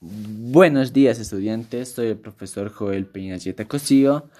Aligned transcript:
Buenos 0.00 0.92
días 0.92 1.18
estudiantes, 1.18 1.90
soy 1.90 2.06
el 2.06 2.18
profesor 2.18 2.72
Joel 2.72 3.06
Peñacheta 3.06 3.64
Cosío 3.64 4.30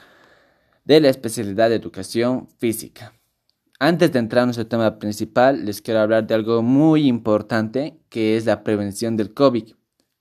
de 0.84 1.00
la 1.00 1.08
especialidad 1.08 1.68
de 1.68 1.74
Educación 1.74 2.46
Física. 2.58 3.12
Antes 3.80 4.12
de 4.12 4.20
entrar 4.20 4.42
en 4.42 4.48
nuestro 4.48 4.68
tema 4.68 5.00
principal, 5.00 5.64
les 5.64 5.82
quiero 5.82 5.98
hablar 5.98 6.28
de 6.28 6.34
algo 6.34 6.62
muy 6.62 7.08
importante 7.08 7.98
que 8.08 8.36
es 8.36 8.46
la 8.46 8.62
prevención 8.62 9.16
del 9.16 9.34
COVID. 9.34 9.72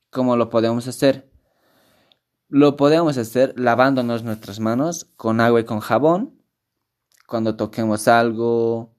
¿Cómo 0.10 0.37
lo 0.37 0.49
podemos 0.49 0.87
hacer? 0.87 1.29
Lo 2.49 2.76
podemos 2.76 3.15
hacer 3.19 3.54
lavándonos 3.60 4.24
nuestras 4.24 4.60
manos 4.60 5.06
con 5.17 5.40
agua 5.40 5.60
y 5.60 5.65
con 5.65 5.81
jabón 5.81 6.42
cuando 7.28 7.56
toquemos 7.56 8.08
algo 8.08 8.96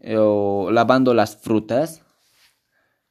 eh, 0.00 0.16
o 0.18 0.70
lavando 0.70 1.12
las 1.12 1.36
frutas 1.36 2.02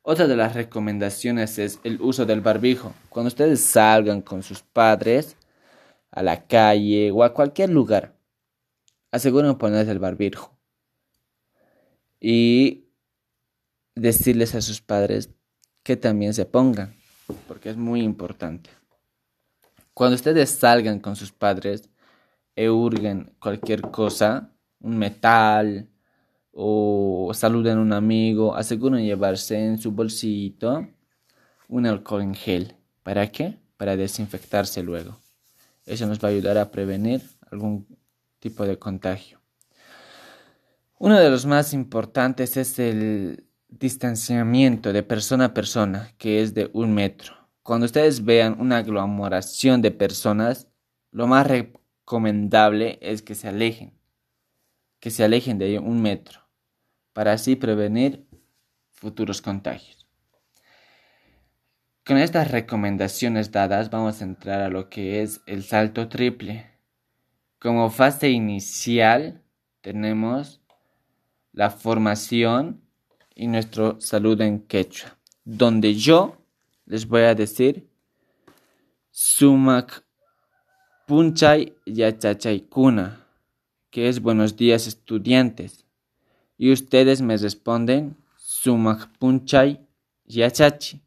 otra 0.10 0.26
de 0.26 0.36
las 0.36 0.56
recomendaciones 0.56 1.60
es 1.60 1.80
el 1.84 2.02
uso 2.02 2.26
del 2.26 2.42
barbijo. 2.42 2.96
Cuando 3.10 3.28
ustedes 3.28 3.62
salgan 3.62 4.24
con 4.24 4.42
sus 4.42 4.64
padres 4.64 5.36
a 6.10 6.24
la 6.24 6.48
calle 6.48 7.12
o 7.12 7.24
a 7.24 7.32
cualquier 7.32 7.70
lugar, 7.70 8.16
aseguren 9.12 9.56
ponerse 9.60 9.92
el 9.92 10.00
barbijo. 10.00 10.58
Y 12.20 12.88
decirles 13.94 14.56
a 14.56 14.62
sus 14.62 14.82
padres 14.82 15.30
que 15.84 15.96
también 15.96 16.34
se 16.34 16.46
pongan, 16.46 16.96
porque 17.48 17.70
es 17.70 17.78
muy 17.78 18.02
importante. 18.02 18.72
Cuando 19.94 20.16
ustedes 20.16 20.50
salgan 20.50 21.00
con 21.00 21.16
sus 21.16 21.32
padres 21.32 21.88
e 22.56 22.68
hurguen 22.72 23.36
cualquier 23.40 23.82
cosa, 23.82 24.56
un 24.80 24.98
metal, 24.98 25.88
o 26.62 27.32
saluden 27.34 27.78
a 27.78 27.82
un 27.82 27.94
amigo, 27.94 28.54
aseguren 28.54 29.06
llevarse 29.06 29.58
en 29.66 29.78
su 29.78 29.94
bolsito 29.94 30.86
un 31.70 31.86
alcohol 31.86 32.22
en 32.22 32.36
gel. 32.36 32.76
¿Para 33.02 33.32
qué? 33.32 33.58
Para 33.78 33.96
desinfectarse 33.96 34.84
luego. 34.84 35.18
Eso 35.86 36.06
nos 36.06 36.20
va 36.20 36.28
a 36.28 36.32
ayudar 36.32 36.58
a 36.58 36.70
prevenir 36.70 37.22
algún 37.50 37.88
tipo 38.40 38.66
de 38.66 38.78
contagio. 38.78 39.40
Uno 40.98 41.18
de 41.18 41.30
los 41.30 41.46
más 41.46 41.72
importantes 41.74 42.58
es 42.58 42.78
el 42.78 43.46
distanciamiento 43.70 44.92
de 44.92 45.04
persona 45.04 45.46
a 45.46 45.54
persona, 45.54 46.12
que 46.18 46.42
es 46.42 46.54
de 46.54 46.70
un 46.74 46.94
metro. 46.94 47.36
Cuando 47.64 47.86
ustedes 47.86 48.26
vean 48.26 48.58
una 48.60 48.80
aglomeración 48.80 49.82
de 49.82 49.92
personas, 49.92 50.68
lo 51.12 51.26
más 51.26 51.48
recomendable 51.48 53.00
es 53.02 53.22
que 53.22 53.34
se 53.34 53.48
alejen, 53.48 53.94
que 55.00 55.10
se 55.10 55.24
alejen 55.24 55.58
de 55.58 55.80
un 55.80 56.02
metro 56.02 56.39
para 57.20 57.34
así 57.34 57.58
prevenir 57.58 58.26
futuros 58.92 59.42
contagios. 59.42 60.08
Con 62.06 62.18
estas 62.18 62.50
recomendaciones 62.50 63.52
dadas 63.52 63.90
vamos 63.90 64.22
a 64.22 64.24
entrar 64.24 64.62
a 64.62 64.70
lo 64.70 64.88
que 64.88 65.22
es 65.22 65.42
el 65.46 65.64
salto 65.64 66.08
triple. 66.08 66.72
Como 67.60 67.90
fase 67.90 68.30
inicial 68.30 69.44
tenemos 69.82 70.62
la 71.52 71.70
formación 71.72 72.80
y 73.36 73.48
nuestro 73.48 74.00
saludo 74.00 74.46
en 74.46 74.62
quechua, 74.62 75.18
donde 75.44 75.96
yo 75.96 76.38
les 76.86 77.06
voy 77.06 77.24
a 77.24 77.36
decir 77.36 77.90
sumak 79.12 80.06
punchay 81.06 81.76
yachachay 81.86 82.62
kuna, 82.62 83.28
que 83.90 84.08
es 84.08 84.22
buenos 84.22 84.56
días 84.56 84.88
estudiantes 84.88 85.89
y 86.60 86.74
ustedes 86.74 87.22
me 87.22 87.38
responden 87.38 88.18
Sumakpunchay 88.36 89.80
Yachachi, 90.26 91.02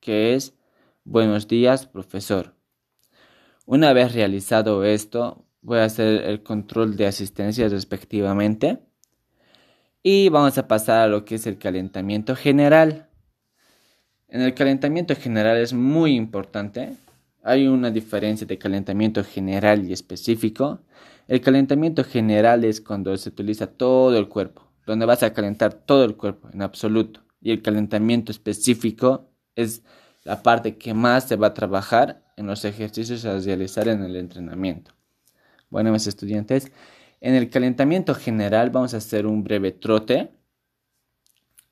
que 0.00 0.34
es 0.34 0.54
Buenos 1.04 1.46
días, 1.46 1.86
profesor. 1.86 2.54
Una 3.66 3.92
vez 3.92 4.14
realizado 4.14 4.82
esto, 4.82 5.44
voy 5.60 5.80
a 5.80 5.84
hacer 5.84 6.24
el 6.24 6.42
control 6.42 6.96
de 6.96 7.06
asistencia 7.06 7.68
respectivamente 7.68 8.78
y 10.02 10.30
vamos 10.30 10.56
a 10.56 10.66
pasar 10.66 11.00
a 11.00 11.08
lo 11.08 11.26
que 11.26 11.34
es 11.34 11.46
el 11.46 11.58
calentamiento 11.58 12.34
general. 12.34 13.10
En 14.28 14.40
el 14.40 14.54
calentamiento 14.54 15.14
general 15.14 15.58
es 15.58 15.74
muy 15.74 16.16
importante. 16.16 16.96
Hay 17.42 17.66
una 17.66 17.90
diferencia 17.90 18.46
de 18.46 18.56
calentamiento 18.56 19.22
general 19.22 19.84
y 19.84 19.92
específico. 19.92 20.80
El 21.28 21.42
calentamiento 21.42 22.02
general 22.04 22.64
es 22.64 22.80
cuando 22.80 23.14
se 23.18 23.28
utiliza 23.28 23.66
todo 23.66 24.16
el 24.16 24.30
cuerpo 24.30 24.73
donde 24.86 25.06
vas 25.06 25.22
a 25.22 25.32
calentar 25.32 25.74
todo 25.74 26.04
el 26.04 26.16
cuerpo 26.16 26.48
en 26.52 26.62
absoluto. 26.62 27.20
Y 27.40 27.50
el 27.50 27.62
calentamiento 27.62 28.32
específico 28.32 29.30
es 29.54 29.82
la 30.24 30.42
parte 30.42 30.76
que 30.76 30.94
más 30.94 31.28
se 31.28 31.36
va 31.36 31.48
a 31.48 31.54
trabajar 31.54 32.24
en 32.36 32.46
los 32.46 32.64
ejercicios 32.64 33.24
a 33.24 33.38
realizar 33.38 33.88
en 33.88 34.02
el 34.02 34.16
entrenamiento. 34.16 34.92
Bueno, 35.70 35.92
mis 35.92 36.06
estudiantes, 36.06 36.72
en 37.20 37.34
el 37.34 37.50
calentamiento 37.50 38.14
general 38.14 38.70
vamos 38.70 38.94
a 38.94 38.98
hacer 38.98 39.26
un 39.26 39.44
breve 39.44 39.72
trote 39.72 40.30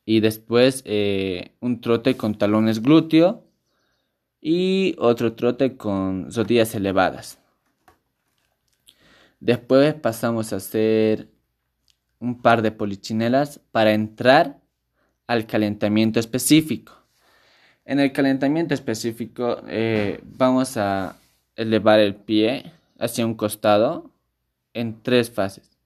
y 0.04 0.20
después 0.20 0.82
eh, 0.84 1.54
un 1.60 1.80
trote 1.80 2.16
con 2.16 2.36
talones 2.36 2.82
glúteo 2.82 3.44
y 4.40 4.96
otro 4.98 5.34
trote 5.34 5.76
con 5.76 6.32
rodillas 6.32 6.74
elevadas. 6.74 7.38
Después 9.40 9.94
pasamos 9.94 10.52
a 10.52 10.56
hacer 10.56 11.28
un 12.22 12.40
par 12.40 12.62
de 12.62 12.70
polichinelas 12.70 13.60
para 13.72 13.92
entrar 13.92 14.60
al 15.26 15.46
calentamiento 15.46 16.20
específico. 16.20 16.92
En 17.84 17.98
el 17.98 18.12
calentamiento 18.12 18.74
específico 18.74 19.60
eh, 19.66 20.20
vamos 20.24 20.76
a 20.76 21.16
elevar 21.56 21.98
el 21.98 22.14
pie 22.14 22.72
hacia 22.98 23.26
un 23.26 23.34
costado 23.34 24.12
en 24.72 25.02
tres 25.02 25.30
fases. 25.30 25.78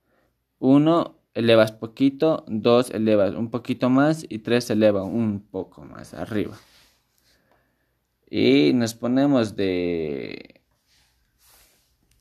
Uno, 0.58 1.16
elevas 1.32 1.72
poquito, 1.72 2.44
dos, 2.48 2.90
elevas 2.90 3.34
un 3.34 3.50
poquito 3.50 3.88
más 3.88 4.26
y 4.28 4.40
tres, 4.40 4.68
eleva 4.68 5.04
un 5.04 5.40
poco 5.40 5.84
más 5.84 6.12
arriba. 6.12 6.58
Y 8.28 8.72
nos 8.74 8.94
ponemos 8.94 9.56
de, 9.56 10.60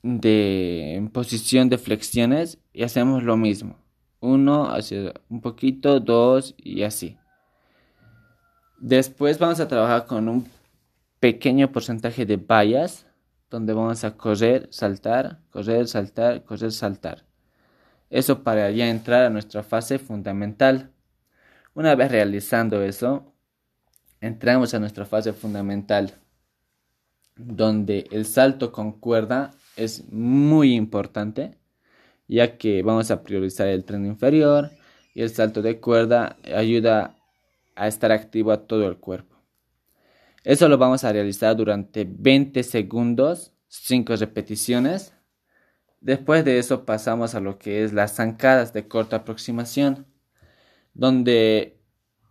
de 0.02 0.94
en 0.94 1.10
posición 1.10 1.68
de 1.68 1.76
flexiones 1.76 2.58
y 2.72 2.82
hacemos 2.84 3.22
lo 3.22 3.36
mismo 3.36 3.85
uno 4.26 4.70
hacia 4.70 5.14
un 5.28 5.40
poquito, 5.40 6.00
dos 6.00 6.54
y 6.58 6.82
así. 6.82 7.16
Después 8.78 9.38
vamos 9.38 9.60
a 9.60 9.68
trabajar 9.68 10.06
con 10.06 10.28
un 10.28 10.48
pequeño 11.20 11.72
porcentaje 11.72 12.26
de 12.26 12.36
vallas 12.36 13.06
donde 13.48 13.72
vamos 13.72 14.04
a 14.04 14.16
correr, 14.16 14.68
saltar, 14.70 15.40
correr, 15.50 15.88
saltar, 15.88 16.44
correr, 16.44 16.72
saltar. 16.72 17.24
Eso 18.10 18.42
para 18.42 18.70
ya 18.70 18.88
entrar 18.88 19.24
a 19.24 19.30
nuestra 19.30 19.62
fase 19.62 19.98
fundamental. 19.98 20.90
Una 21.74 21.94
vez 21.94 22.10
realizando 22.10 22.82
eso, 22.82 23.32
entramos 24.20 24.74
a 24.74 24.78
nuestra 24.78 25.04
fase 25.04 25.32
fundamental, 25.32 26.12
donde 27.36 28.06
el 28.10 28.26
salto 28.26 28.72
con 28.72 28.92
cuerda 28.92 29.52
es 29.76 30.10
muy 30.10 30.74
importante 30.74 31.56
ya 32.28 32.56
que 32.56 32.82
vamos 32.82 33.10
a 33.10 33.22
priorizar 33.22 33.68
el 33.68 33.84
tren 33.84 34.06
inferior 34.06 34.70
y 35.14 35.22
el 35.22 35.30
salto 35.30 35.62
de 35.62 35.80
cuerda 35.80 36.36
ayuda 36.54 37.16
a 37.74 37.88
estar 37.88 38.12
activo 38.12 38.52
a 38.52 38.66
todo 38.66 38.88
el 38.88 38.96
cuerpo. 38.96 39.36
Eso 40.44 40.68
lo 40.68 40.78
vamos 40.78 41.04
a 41.04 41.12
realizar 41.12 41.56
durante 41.56 42.06
20 42.08 42.62
segundos, 42.62 43.52
5 43.68 44.16
repeticiones. 44.16 45.12
Después 46.00 46.44
de 46.44 46.58
eso 46.58 46.84
pasamos 46.84 47.34
a 47.34 47.40
lo 47.40 47.58
que 47.58 47.82
es 47.82 47.92
las 47.92 48.14
zancadas 48.14 48.72
de 48.72 48.86
corta 48.86 49.16
aproximación, 49.16 50.06
donde 50.94 51.80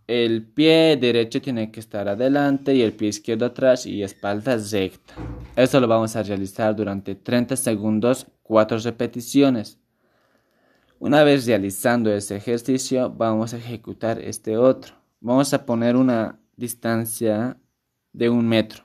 el 0.06 0.46
pie 0.46 0.96
derecho 0.96 1.42
tiene 1.42 1.70
que 1.70 1.80
estar 1.80 2.08
adelante 2.08 2.74
y 2.74 2.82
el 2.82 2.92
pie 2.92 3.08
izquierdo 3.08 3.46
atrás 3.46 3.86
y 3.86 4.02
espalda 4.02 4.56
recta. 4.56 5.14
Eso 5.56 5.80
lo 5.80 5.88
vamos 5.88 6.16
a 6.16 6.22
realizar 6.22 6.74
durante 6.74 7.16
30 7.16 7.56
segundos, 7.56 8.26
4 8.44 8.78
repeticiones. 8.78 9.80
Una 10.98 11.22
vez 11.24 11.46
realizando 11.46 12.10
ese 12.10 12.36
ejercicio, 12.36 13.10
vamos 13.10 13.52
a 13.52 13.58
ejecutar 13.58 14.18
este 14.18 14.56
otro. 14.56 14.94
Vamos 15.20 15.52
a 15.52 15.66
poner 15.66 15.94
una 15.94 16.40
distancia 16.56 17.58
de 18.14 18.30
un 18.30 18.48
metro, 18.48 18.84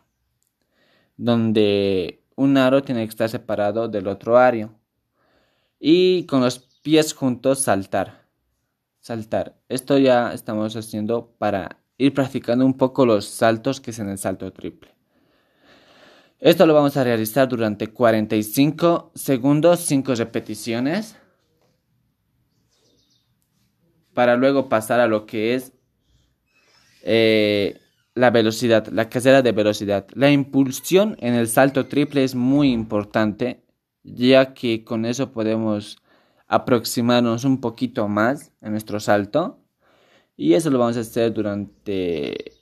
donde 1.15 2.21
un 2.35 2.57
aro 2.57 2.83
tiene 2.83 3.05
que 3.05 3.09
estar 3.09 3.29
separado 3.29 3.87
del 3.87 4.07
otro 4.07 4.37
aro. 4.37 4.77
Y 5.79 6.25
con 6.25 6.41
los 6.41 6.59
pies 6.81 7.13
juntos 7.13 7.61
saltar. 7.61 8.27
Saltar. 8.99 9.57
Esto 9.69 9.97
ya 9.97 10.33
estamos 10.33 10.75
haciendo 10.75 11.33
para 11.37 11.81
ir 11.97 12.13
practicando 12.13 12.65
un 12.65 12.75
poco 12.75 13.05
los 13.05 13.23
saltos 13.25 13.79
que 13.79 13.91
es 13.91 13.99
en 13.99 14.09
el 14.09 14.17
salto 14.17 14.51
triple. 14.51 14.91
Esto 16.39 16.65
lo 16.65 16.73
vamos 16.73 16.97
a 16.97 17.05
realizar 17.05 17.47
durante 17.47 17.87
45 17.87 19.11
segundos, 19.15 19.79
5 19.79 20.15
repeticiones 20.15 21.20
para 24.13 24.35
luego 24.35 24.69
pasar 24.69 24.99
a 24.99 25.07
lo 25.07 25.25
que 25.25 25.55
es 25.55 25.73
eh, 27.03 27.79
la 28.13 28.29
velocidad, 28.29 28.87
la 28.87 29.09
carrera 29.09 29.41
de 29.41 29.51
velocidad. 29.51 30.07
La 30.13 30.31
impulsión 30.31 31.15
en 31.19 31.35
el 31.35 31.47
salto 31.47 31.87
triple 31.87 32.23
es 32.23 32.35
muy 32.35 32.71
importante, 32.71 33.63
ya 34.03 34.53
que 34.53 34.83
con 34.83 35.05
eso 35.05 35.31
podemos 35.31 35.97
aproximarnos 36.47 37.45
un 37.45 37.61
poquito 37.61 38.07
más 38.07 38.51
en 38.61 38.71
nuestro 38.71 38.99
salto. 38.99 39.59
Y 40.35 40.53
eso 40.53 40.69
lo 40.69 40.79
vamos 40.79 40.97
a 40.97 41.01
hacer 41.01 41.33
durante 41.33 42.53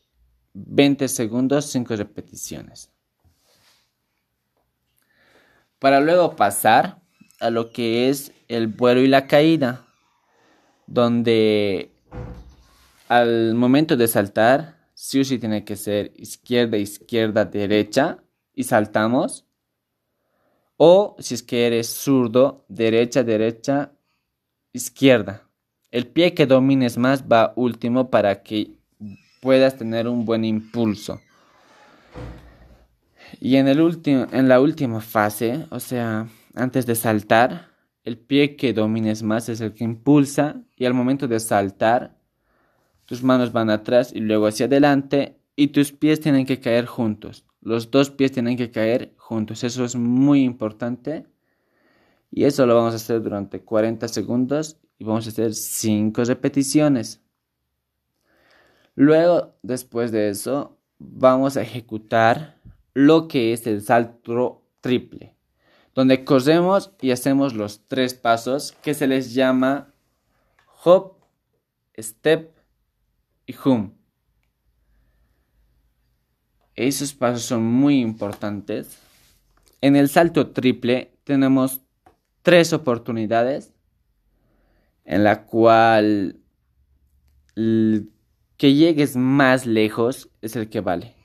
20 0.53 1.07
segundos, 1.07 1.65
5 1.65 1.95
repeticiones. 1.95 2.91
Para 5.79 6.01
luego 6.01 6.35
pasar 6.35 7.01
a 7.39 7.49
lo 7.49 7.71
que 7.71 8.09
es 8.09 8.33
el 8.49 8.67
vuelo 8.67 9.01
y 9.01 9.07
la 9.07 9.27
caída, 9.27 9.85
donde 10.89 11.91
al 13.07 13.53
momento 13.53 13.95
de 13.95 14.07
saltar, 14.07 14.75
sí 14.95 15.19
o 15.19 15.24
sí 15.24 15.38
tiene 15.38 15.63
que 15.63 15.75
ser 15.75 16.12
izquierda, 16.15 16.77
izquierda, 16.77 17.45
derecha 17.45 18.18
y 18.56 18.63
saltamos. 18.63 19.45
O 20.77 21.15
si 21.19 21.36
es 21.36 21.44
que 21.44 21.68
eres 21.68 21.88
zurdo, 21.88 22.65
derecha, 22.69 23.24
derecha, 23.24 23.91
izquierda. 24.74 25.44
El 25.91 26.07
pie 26.07 26.33
que 26.33 26.47
domines 26.47 26.97
más 26.97 27.24
va 27.24 27.53
último 27.56 28.09
para 28.09 28.42
que 28.42 28.71
puedas 29.42 29.77
tener 29.77 30.07
un 30.07 30.25
buen 30.25 30.44
impulso. 30.44 31.19
Y 33.39 33.57
en, 33.57 33.68
el 33.68 33.80
en 34.06 34.47
la 34.47 34.59
última 34.59 35.01
fase, 35.01 35.68
o 35.69 35.80
sea, 35.80 36.27
antes 36.56 36.85
de 36.88 36.95
saltar, 36.95 37.69
el 38.03 38.17
pie 38.17 38.55
que 38.55 38.73
domines 38.73 39.23
más 39.23 39.49
es 39.49 39.61
el 39.61 39.73
que 39.73 39.83
impulsa 39.83 40.61
y 40.75 40.85
al 40.85 40.93
momento 40.93 41.27
de 41.27 41.39
saltar, 41.39 42.17
tus 43.05 43.23
manos 43.23 43.51
van 43.51 43.69
atrás 43.69 44.11
y 44.13 44.19
luego 44.19 44.47
hacia 44.47 44.67
adelante 44.67 45.39
y 45.55 45.67
tus 45.67 45.91
pies 45.91 46.19
tienen 46.19 46.45
que 46.45 46.59
caer 46.59 46.85
juntos. 46.85 47.45
Los 47.61 47.91
dos 47.91 48.09
pies 48.09 48.31
tienen 48.31 48.55
que 48.55 48.71
caer 48.71 49.13
juntos. 49.17 49.63
Eso 49.63 49.83
es 49.83 49.95
muy 49.95 50.43
importante. 50.43 51.25
Y 52.31 52.45
eso 52.45 52.65
lo 52.65 52.75
vamos 52.75 52.93
a 52.93 52.97
hacer 52.97 53.21
durante 53.21 53.61
40 53.61 54.07
segundos 54.07 54.77
y 54.97 55.03
vamos 55.03 55.25
a 55.25 55.29
hacer 55.29 55.53
5 55.53 56.23
repeticiones. 56.25 57.21
Luego, 58.95 59.55
después 59.63 60.11
de 60.11 60.29
eso, 60.29 60.77
vamos 60.99 61.57
a 61.57 61.61
ejecutar 61.61 62.59
lo 62.93 63.27
que 63.27 63.53
es 63.53 63.65
el 63.65 63.81
salto 63.81 64.61
triple, 64.81 65.35
donde 65.95 66.24
corremos 66.24 66.91
y 67.01 67.12
hacemos 67.12 67.53
los 67.53 67.81
tres 67.88 68.13
pasos 68.13 68.74
que 68.81 68.94
se 68.94 69.07
les 69.07 69.33
llama 69.33 69.94
hop, 70.83 71.13
step 71.97 72.51
y 73.45 73.56
hum. 73.65 73.91
Esos 76.75 77.13
pasos 77.13 77.44
son 77.44 77.63
muy 77.63 78.00
importantes. 78.00 78.97
En 79.81 79.95
el 79.95 80.07
salto 80.07 80.51
triple 80.51 81.12
tenemos 81.25 81.81
tres 82.42 82.71
oportunidades 82.71 83.74
en 85.03 85.24
la 85.24 85.44
cual 85.45 86.38
que 87.56 88.74
llegues 88.74 89.15
más 89.18 89.65
lejos 89.65 90.30
es 90.42 90.56
el 90.56 90.69
que 90.69 90.80
vale. 90.80 91.19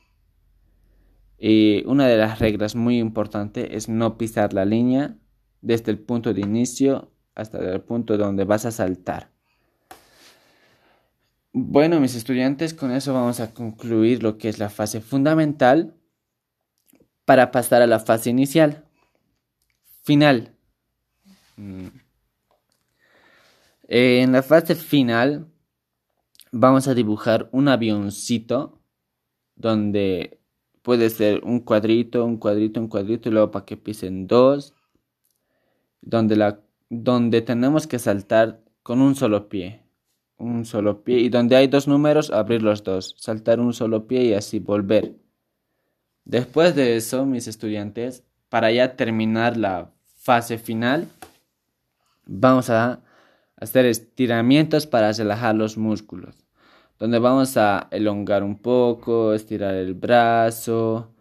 Y 1.47 1.85
una 1.85 2.09
de 2.09 2.17
las 2.17 2.39
reglas 2.39 2.75
muy 2.75 2.99
importantes 2.99 3.69
es 3.71 3.91
no 3.91 4.17
pisar 4.17 4.55
la 4.55 4.65
línea 4.65 5.19
desde 5.61 5.91
el 5.93 5.99
punto 5.99 6.33
de 6.33 6.41
inicio 6.41 7.13
hasta 7.35 7.59
el 7.59 7.83
punto 7.83 8.17
donde 8.17 8.45
vas 8.45 8.65
a 8.65 8.71
saltar. 8.71 9.31
Bueno, 11.53 12.01
mis 12.01 12.15
estudiantes, 12.15 12.73
con 12.73 12.93
eso 12.93 13.13
vamos 13.13 13.41
a 13.41 13.53
concluir 13.53 14.23
lo 14.23 14.39
que 14.39 14.49
es 14.49 14.59
la 14.59 14.71
fase 14.71 15.03
fundamental 15.03 15.95
para 17.27 17.51
pasar 17.51 17.83
a 17.83 17.87
la 17.87 18.01
fase 18.01 18.31
inicial. 18.31 18.87
Final. 20.03 20.57
Mm. 21.59 21.89
en 23.83 24.33
la 24.33 24.43
fase 24.43 24.77
final 24.77 25.47
vamos 26.53 26.89
a 26.89 26.95
dibujar 26.95 27.51
un 27.53 27.69
avioncito 27.69 28.81
donde 29.57 30.41
puede 30.85 31.11
ser 31.11 31.43
un 31.43 31.59
cuadrito, 31.59 32.25
un 32.25 32.37
cuadrito, 32.37 32.79
un 32.79 32.87
cuadrito 32.87 33.29
y 33.29 33.33
luego 33.33 33.51
para 33.51 33.65
que 33.65 33.77
pisen 33.77 34.29
dos, 34.29 34.75
donde, 36.01 36.37
la, 36.37 36.61
donde 36.89 37.43
tenemos 37.43 37.89
que 37.89 37.99
saltar 37.99 38.61
con 38.85 39.01
un 39.01 39.17
solo 39.17 39.49
pie 39.49 39.85
un 40.39 40.65
solo 40.65 41.03
pie 41.03 41.21
y 41.21 41.29
donde 41.29 41.57
hay 41.57 41.67
dos 41.67 41.89
números 41.89 42.31
abrir 42.31 42.63
los 42.63 42.83
dos, 42.85 43.15
saltar 43.19 43.61
un 43.61 43.73
solo 43.73 44.07
pie 44.07 44.25
y 44.25 44.35
así 44.35 44.59
volver. 44.59 45.15
Después 46.25 46.75
de 46.75 46.97
eso, 46.97 47.27
mis 47.27 47.49
estudiantes, 47.49 48.25
para 48.49 48.71
ya 48.73 48.97
terminar 48.97 49.57
la 49.57 49.91
fase 50.17 50.59
final, 50.59 51.07
vamos 52.25 52.71
a 52.71 53.01
hacer 53.57 53.87
estiramientos 53.87 54.87
para 54.87 55.13
relajar 55.13 55.55
los 55.55 55.77
músculos, 55.77 56.44
donde 56.99 57.19
vamos 57.19 57.57
a 57.57 57.89
elongar 57.91 58.43
un 58.43 58.59
poco, 58.59 59.35
estirar 59.35 59.75
el 59.75 59.95
brazo, 59.95 61.13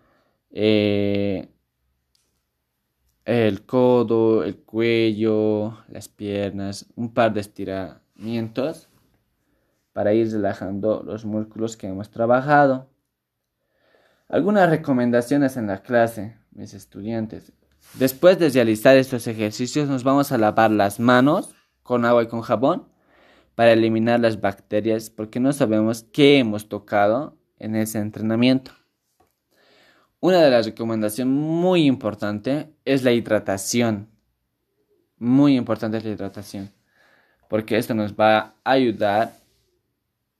eh, 0.51 1.49
el 3.25 3.65
codo, 3.65 4.43
el 4.43 4.57
cuello, 4.57 5.77
las 5.87 6.07
piernas, 6.07 6.85
un 6.95 7.13
par 7.13 7.33
de 7.33 7.41
estiramientos 7.41 8.89
para 9.93 10.13
ir 10.13 10.31
relajando 10.31 11.03
los 11.05 11.25
músculos 11.25 11.77
que 11.77 11.87
hemos 11.87 12.09
trabajado. 12.09 12.89
Algunas 14.27 14.69
recomendaciones 14.69 15.57
en 15.57 15.67
la 15.67 15.81
clase, 15.81 16.37
mis 16.51 16.73
estudiantes. 16.73 17.51
Después 17.95 18.39
de 18.39 18.49
realizar 18.49 18.97
estos 18.97 19.27
ejercicios 19.27 19.87
nos 19.87 20.03
vamos 20.03 20.31
a 20.31 20.37
lavar 20.37 20.71
las 20.71 20.99
manos 20.99 21.53
con 21.83 22.05
agua 22.05 22.23
y 22.23 22.27
con 22.27 22.41
jabón 22.41 22.92
para 23.55 23.73
eliminar 23.73 24.19
las 24.19 24.41
bacterias 24.41 25.09
porque 25.09 25.39
no 25.39 25.53
sabemos 25.53 26.03
qué 26.11 26.39
hemos 26.39 26.69
tocado 26.69 27.37
en 27.59 27.75
ese 27.75 27.99
entrenamiento. 27.99 28.71
Una 30.19 30.41
de 30.41 30.51
las 30.51 30.65
recomendaciones 30.65 31.33
muy 31.33 31.85
importante 31.85 32.73
es 32.85 33.03
la 33.03 33.11
hidratación. 33.11 34.09
Muy 35.17 35.55
importante 35.55 35.97
es 35.97 36.05
la 36.05 36.11
hidratación 36.11 36.71
porque 37.53 37.77
esto 37.77 37.93
nos 37.93 38.15
va 38.15 38.55
a 38.63 38.71
ayudar 38.71 39.37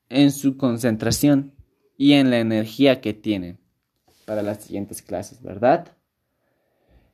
en 0.10 0.32
su 0.32 0.58
concentración 0.58 1.54
y 1.96 2.14
en 2.14 2.32
la 2.32 2.40
energía 2.40 3.02
que 3.02 3.14
tienen 3.14 3.60
para 4.26 4.42
las 4.42 4.64
siguientes 4.64 5.04
clases, 5.04 5.40
¿verdad? 5.44 5.96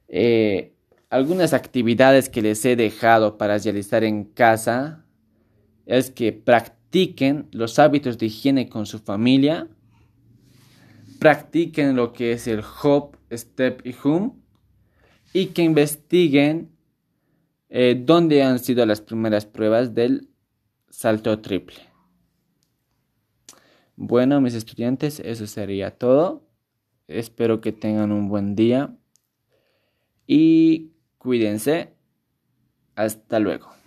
Eh, 0.08 0.74
algunas 1.10 1.52
actividades 1.52 2.30
que 2.30 2.42
les 2.42 2.64
he 2.64 2.78
dejado 2.78 3.38
para 3.38 3.58
realizar 3.58 4.06
en 4.06 4.24
casa 4.24 5.06
es 5.90 6.12
que 6.12 6.32
practiquen 6.32 7.48
los 7.52 7.80
hábitos 7.80 8.20
de 8.20 8.28
higiene 8.28 8.70
con 8.70 8.86
su 8.86 9.00
familia, 9.00 9.68
practiquen 11.18 11.96
lo 11.96 12.14
que 12.14 12.32
es 12.32 12.48
el 12.48 12.62
hop, 12.84 13.18
step 13.32 13.86
y 13.86 13.96
hum 14.04 14.40
y 15.34 15.48
que 15.48 15.64
investiguen 15.64 16.70
eh, 17.70 18.00
dónde 18.00 18.44
han 18.44 18.60
sido 18.60 18.86
las 18.86 19.02
primeras 19.02 19.48
pruebas 19.48 19.96
del 19.96 20.30
salto 20.90 21.40
triple. 21.40 21.80
Bueno, 23.96 24.42
mis 24.42 24.54
estudiantes, 24.54 25.20
eso 25.20 25.48
sería 25.48 25.98
todo. 25.98 26.48
Espero 27.08 27.62
que 27.62 27.72
tengan 27.72 28.12
un 28.12 28.30
buen 28.30 28.56
día 28.56 28.96
y 30.28 30.92
cuídense. 31.18 31.96
Hasta 32.96 33.40
luego. 33.40 33.79